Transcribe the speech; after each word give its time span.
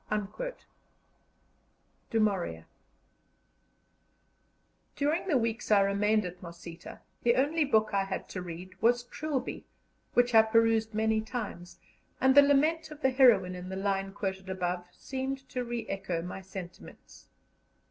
DU 2.09 2.19
MAURIER. 2.19 2.65
During 4.95 5.27
the 5.27 5.37
weeks 5.37 5.69
I 5.69 5.81
remained 5.81 6.25
at 6.25 6.41
Mosita, 6.41 7.01
the 7.21 7.35
only 7.35 7.63
book 7.65 7.91
I 7.93 8.05
had 8.05 8.27
to 8.29 8.41
read 8.41 8.73
was 8.81 9.03
"Trilby," 9.03 9.67
which 10.15 10.33
I 10.33 10.41
perused 10.41 10.95
many 10.95 11.21
times, 11.21 11.77
and 12.19 12.33
the 12.33 12.41
lament 12.41 12.89
of 12.89 13.01
the 13.01 13.11
heroine 13.11 13.53
in 13.53 13.69
the 13.69 13.75
line 13.75 14.11
quoted 14.11 14.49
above 14.49 14.87
seemed 14.91 15.47
to 15.49 15.63
re 15.63 15.87
echo 15.87 16.23
my 16.23 16.41
sentiments. 16.41 17.27